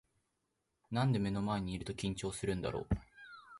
[0.89, 2.89] なんで目の前にいると緊張するんだろう